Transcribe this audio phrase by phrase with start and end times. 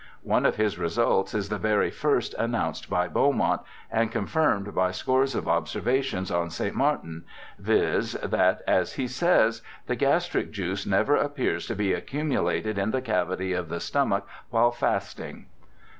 [0.23, 3.61] One of his results is the very first announced by Beaumont,
[3.91, 6.73] and confirmed by scores of observations on St.
[6.73, 7.23] Martin,
[7.59, 8.13] viz.
[8.13, 13.53] that, as he says,' the gastric juice never appears to be accumulated in the cavity
[13.53, 15.45] of the stomach while fasting.'